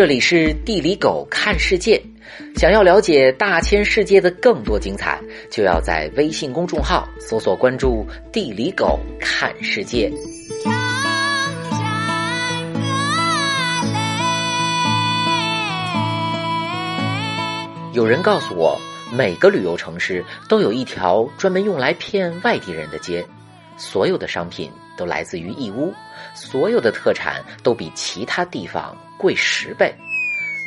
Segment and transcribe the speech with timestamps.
[0.00, 2.02] 这里是地理狗看世界。
[2.56, 10.10] 想要了解大千世界的更多精彩，就要在微信公众号搜索关注“地理狗看世界”。
[17.92, 18.80] 有人告诉我，
[19.12, 23.22] 每个旅游城市都有一条专门用来骗外地人的街，
[23.80, 25.90] 所有的商品都来自于义乌，
[26.34, 29.90] 所有的特产都比其他地方贵十倍。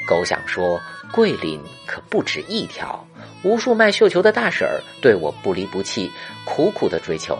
[0.08, 0.82] 狗想说，
[1.12, 3.06] 桂林可不止一条，
[3.44, 6.12] 无数卖绣球的大婶儿对我不离不弃，
[6.44, 7.38] 苦苦的追求。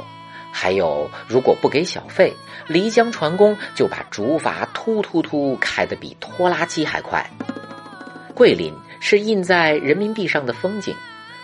[0.52, 2.32] 还有，如果不给小费，
[2.68, 7.28] 漓江船工就把竹筏突突突开得比拖拉机还快。
[8.36, 10.96] 桂林是印在人民币上的风景。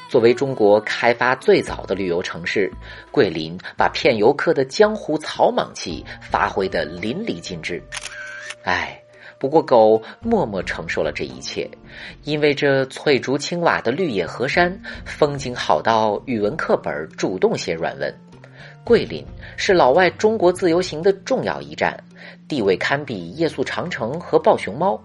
[0.10, 2.72] 作为中国开发最早的旅游城市，
[3.12, 7.80] 桂林把骗游客的江湖草莽气发挥得淋漓尽致。
[8.64, 9.00] 唉，
[9.38, 11.70] 不过狗默默承受了这一切，
[12.24, 18.12] 因为这翠竹青瓦的绿野河山风景好到语文课本主动写软文。
[18.84, 19.24] 桂林
[19.58, 21.96] 是老外中国自由行的重要一站，
[22.48, 25.00] 地位堪比夜宿长城和抱熊猫。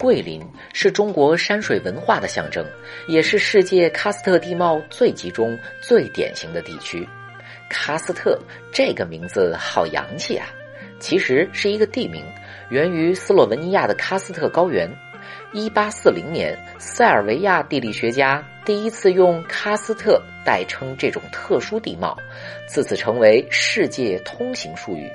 [0.00, 2.64] 桂林是中国山水文化的象征，
[3.06, 7.06] 也是世界喀斯特地貌最集中、最典型的地区。
[7.70, 8.40] 喀斯特
[8.72, 10.48] 这个名字好洋气啊！
[10.98, 12.24] 其实是一个地名，
[12.70, 14.90] 源于斯洛文尼亚的喀斯特高原。
[15.52, 22.16] 一八四零年，塞尔维亚地理学家第一次用喀斯特代称这种特殊地貌，
[22.66, 25.12] 自此成为世界通行术语。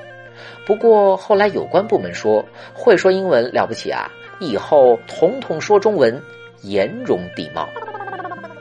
[0.64, 4.12] 不过后来有关部门说，会说英文了不起啊！
[4.40, 6.22] 以后统统说中文，
[6.62, 7.70] 岩溶地貌。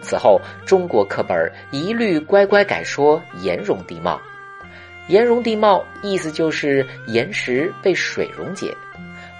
[0.00, 4.20] 此后，中国课本一律乖乖改说岩溶地貌。
[5.08, 8.75] 岩溶地貌意思就是岩石被水溶解。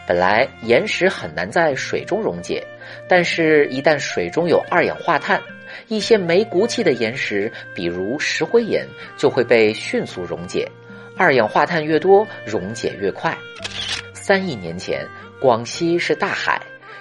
[0.07, 2.67] 本来岩石很难在水中溶解，
[3.09, 5.41] 但是，一旦水中有二氧化碳，
[5.89, 8.87] 一些没骨气的岩石，比如石灰岩，
[9.17, 10.67] 就会被迅速溶解。
[11.17, 13.37] 二氧化碳越多，溶解越快。
[14.13, 15.07] 三亿年前。
[15.45, 16.59] 广西是大海，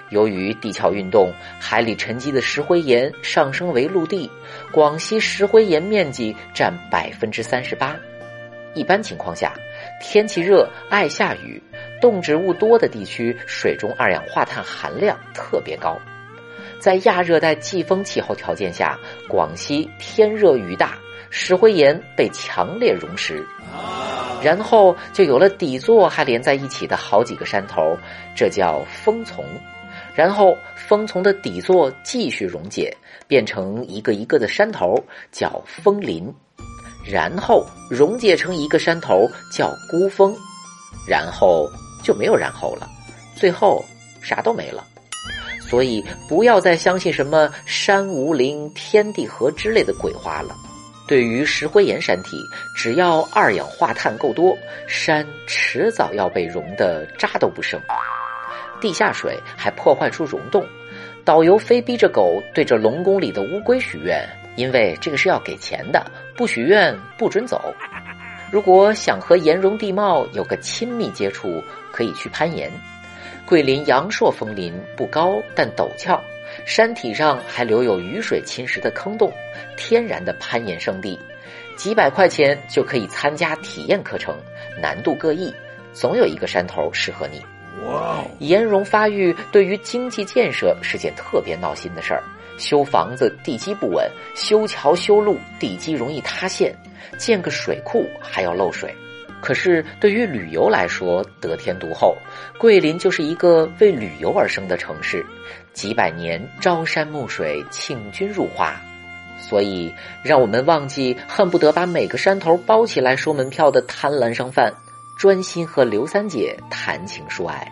[0.09, 1.31] 由于地壳运动，
[1.61, 4.29] 海里沉积的石灰岩上升为陆地，
[4.69, 7.95] 广西石灰岩面积占百分之三十八。
[8.73, 9.53] 一般情况下，
[10.01, 11.63] 天气热爱下雨，
[12.01, 15.97] 动植物多的地区，水中二氧化碳含量特别高。
[16.81, 18.99] 在亚热带季风气候条件下，
[19.29, 20.97] 广西天热雨大，
[21.29, 23.41] 石灰岩被强烈溶蚀。
[24.43, 27.97] 然后就有了底座还连在一起的好几个山头，
[28.35, 29.43] 这叫峰丛。
[30.13, 32.95] 然后峰丛的底座继续溶解，
[33.27, 36.31] 变成一个一个的山头，叫峰林。
[37.05, 40.35] 然后溶解成一个山头，叫孤峰。
[41.07, 41.69] 然后
[42.03, 42.87] 就没有然后了，
[43.35, 43.83] 最后
[44.21, 44.85] 啥都没了。
[45.59, 50.55] 所以不要再相信什么山无陵、天地合之类的鬼话了。
[51.07, 57.79] 对于石灰岩山体，只要二氧化碳够多，山迟早要被溶得渣都不剩。
[58.79, 60.65] 地下水还破坏出溶洞，
[61.25, 66.05] 导游非逼着狗对着龙宫里的乌龟许愿，因为这个是要给钱的，
[66.35, 67.73] 不许愿不准走。
[68.51, 72.71] 如果想和岩溶地貌有个亲密接触，可以去攀岩。
[73.45, 76.21] 桂林阳朔峰林不高，但陡峭。
[76.65, 79.31] 山体上还留有雨水侵蚀的坑洞，
[79.75, 81.19] 天然的攀岩圣地，
[81.75, 84.35] 几百块钱就可以参加体验课程，
[84.81, 85.53] 难度各异，
[85.93, 87.41] 总有一个山头适合你。
[87.85, 88.23] 哇！
[88.39, 92.23] 岩溶发育对于经济建设是件特别闹心的事儿，
[92.57, 96.73] 修房子地基不稳，修桥修路地基容易塌陷，
[97.17, 98.93] 建个水库还要漏水。
[99.43, 102.15] 可是对于旅游来说，得天独厚，
[102.57, 105.25] 桂林就是一个为旅游而生的城市，
[105.73, 108.79] 几百年朝山暮水，请君入画，
[109.37, 109.93] 所以
[110.23, 114.71] 让我们忘记恨不得把每个山头包起来收门票的贪婪商贩，
[115.19, 117.69] 专心和刘三姐谈情说爱，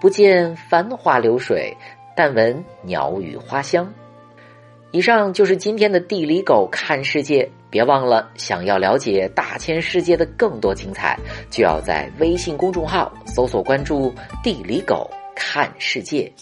[0.00, 1.76] 不见繁华流水，
[2.14, 3.92] 但闻鸟语花香。
[4.90, 7.48] 以上就是今天的地理狗看世界。
[7.70, 11.18] 别忘了，想要了解大千世界的更多精彩，
[11.50, 14.10] 就要在微信公众号搜索关注
[14.42, 16.32] “地理狗看世界”。